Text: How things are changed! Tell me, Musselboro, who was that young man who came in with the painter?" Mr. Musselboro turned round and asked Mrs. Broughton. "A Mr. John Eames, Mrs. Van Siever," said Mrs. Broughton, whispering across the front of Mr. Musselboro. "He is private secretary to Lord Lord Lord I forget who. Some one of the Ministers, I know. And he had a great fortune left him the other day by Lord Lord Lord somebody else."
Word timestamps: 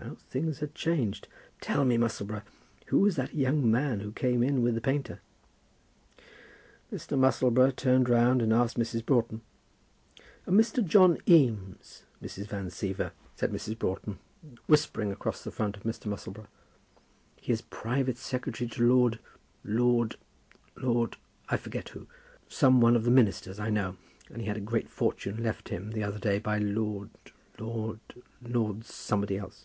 How 0.00 0.16
things 0.28 0.60
are 0.62 0.66
changed! 0.68 1.28
Tell 1.60 1.84
me, 1.84 1.96
Musselboro, 1.96 2.42
who 2.86 3.00
was 3.00 3.14
that 3.16 3.34
young 3.34 3.70
man 3.70 4.00
who 4.00 4.10
came 4.10 4.42
in 4.42 4.60
with 4.62 4.74
the 4.74 4.80
painter?" 4.80 5.20
Mr. 6.92 7.16
Musselboro 7.16 7.70
turned 7.76 8.08
round 8.08 8.42
and 8.42 8.52
asked 8.52 8.78
Mrs. 8.78 9.06
Broughton. 9.06 9.42
"A 10.46 10.50
Mr. 10.50 10.84
John 10.84 11.18
Eames, 11.28 12.02
Mrs. 12.20 12.48
Van 12.48 12.66
Siever," 12.68 13.12
said 13.36 13.52
Mrs. 13.52 13.78
Broughton, 13.78 14.18
whispering 14.66 15.12
across 15.12 15.44
the 15.44 15.52
front 15.52 15.76
of 15.76 15.84
Mr. 15.84 16.06
Musselboro. 16.06 16.48
"He 17.36 17.52
is 17.52 17.60
private 17.62 18.16
secretary 18.18 18.68
to 18.70 18.82
Lord 18.82 19.20
Lord 19.62 20.16
Lord 20.74 21.16
I 21.48 21.56
forget 21.56 21.90
who. 21.90 22.08
Some 22.48 22.80
one 22.80 22.96
of 22.96 23.04
the 23.04 23.12
Ministers, 23.12 23.60
I 23.60 23.70
know. 23.70 23.96
And 24.30 24.42
he 24.42 24.48
had 24.48 24.56
a 24.56 24.60
great 24.60 24.88
fortune 24.88 25.42
left 25.44 25.68
him 25.68 25.92
the 25.92 26.02
other 26.02 26.18
day 26.18 26.38
by 26.40 26.58
Lord 26.58 27.10
Lord 27.58 28.00
Lord 28.42 28.84
somebody 28.84 29.36
else." 29.36 29.64